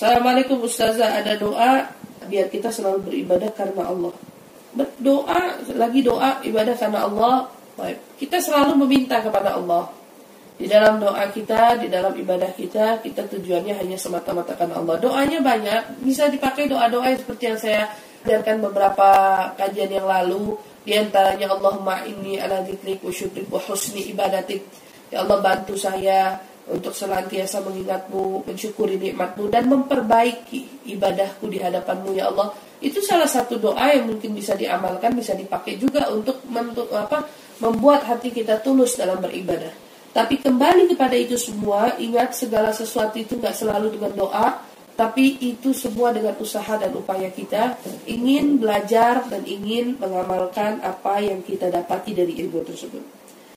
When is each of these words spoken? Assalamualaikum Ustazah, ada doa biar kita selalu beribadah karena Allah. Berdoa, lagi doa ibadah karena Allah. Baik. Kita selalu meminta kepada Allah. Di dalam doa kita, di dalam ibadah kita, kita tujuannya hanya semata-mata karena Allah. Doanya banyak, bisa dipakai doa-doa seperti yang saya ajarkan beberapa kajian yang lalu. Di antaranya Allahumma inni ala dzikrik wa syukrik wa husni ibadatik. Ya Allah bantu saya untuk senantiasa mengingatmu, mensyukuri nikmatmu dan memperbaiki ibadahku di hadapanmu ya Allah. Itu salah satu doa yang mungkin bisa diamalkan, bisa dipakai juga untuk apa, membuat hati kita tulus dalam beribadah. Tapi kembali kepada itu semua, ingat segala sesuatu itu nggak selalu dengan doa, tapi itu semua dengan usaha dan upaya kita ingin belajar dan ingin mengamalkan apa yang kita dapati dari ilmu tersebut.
Assalamualaikum 0.00 0.64
Ustazah, 0.64 1.20
ada 1.20 1.36
doa 1.36 1.84
biar 2.24 2.48
kita 2.48 2.72
selalu 2.72 3.04
beribadah 3.04 3.52
karena 3.52 3.84
Allah. 3.84 4.16
Berdoa, 4.72 5.60
lagi 5.76 6.00
doa 6.00 6.40
ibadah 6.40 6.72
karena 6.72 7.04
Allah. 7.04 7.52
Baik. 7.76 8.16
Kita 8.16 8.40
selalu 8.40 8.80
meminta 8.80 9.20
kepada 9.20 9.60
Allah. 9.60 9.92
Di 10.56 10.64
dalam 10.64 11.04
doa 11.04 11.20
kita, 11.28 11.76
di 11.84 11.92
dalam 11.92 12.16
ibadah 12.16 12.48
kita, 12.56 13.04
kita 13.04 13.28
tujuannya 13.28 13.76
hanya 13.76 14.00
semata-mata 14.00 14.56
karena 14.56 14.80
Allah. 14.80 14.96
Doanya 15.04 15.44
banyak, 15.44 16.00
bisa 16.00 16.32
dipakai 16.32 16.64
doa-doa 16.64 17.12
seperti 17.20 17.52
yang 17.52 17.60
saya 17.60 17.92
ajarkan 18.24 18.56
beberapa 18.72 19.08
kajian 19.60 20.00
yang 20.00 20.08
lalu. 20.08 20.56
Di 20.80 20.96
antaranya 20.96 21.52
Allahumma 21.52 22.08
inni 22.08 22.40
ala 22.40 22.64
dzikrik 22.64 23.04
wa 23.04 23.12
syukrik 23.12 23.52
wa 23.52 23.60
husni 23.60 24.08
ibadatik. 24.16 24.64
Ya 25.12 25.28
Allah 25.28 25.44
bantu 25.44 25.76
saya 25.76 26.40
untuk 26.70 26.94
senantiasa 26.94 27.60
mengingatmu, 27.66 28.46
mensyukuri 28.46 28.96
nikmatmu 28.96 29.50
dan 29.50 29.66
memperbaiki 29.66 30.88
ibadahku 30.94 31.50
di 31.50 31.58
hadapanmu 31.58 32.14
ya 32.14 32.30
Allah. 32.30 32.54
Itu 32.80 33.04
salah 33.04 33.28
satu 33.28 33.60
doa 33.60 33.92
yang 33.92 34.08
mungkin 34.08 34.32
bisa 34.32 34.56
diamalkan, 34.56 35.12
bisa 35.12 35.36
dipakai 35.36 35.76
juga 35.76 36.08
untuk 36.08 36.40
apa, 36.94 37.28
membuat 37.60 38.08
hati 38.08 38.32
kita 38.32 38.62
tulus 38.64 38.96
dalam 38.96 39.20
beribadah. 39.20 39.90
Tapi 40.10 40.42
kembali 40.42 40.90
kepada 40.90 41.14
itu 41.14 41.38
semua, 41.38 41.94
ingat 42.00 42.34
segala 42.34 42.74
sesuatu 42.74 43.14
itu 43.20 43.36
nggak 43.38 43.54
selalu 43.54 44.00
dengan 44.00 44.16
doa, 44.16 44.58
tapi 44.98 45.38
itu 45.38 45.70
semua 45.72 46.10
dengan 46.10 46.34
usaha 46.40 46.76
dan 46.76 46.92
upaya 46.92 47.30
kita 47.30 47.78
ingin 48.04 48.58
belajar 48.58 49.24
dan 49.28 49.46
ingin 49.48 49.96
mengamalkan 49.96 50.82
apa 50.82 51.24
yang 51.24 51.40
kita 51.40 51.72
dapati 51.72 52.12
dari 52.12 52.36
ilmu 52.42 52.60
tersebut. 52.66 53.19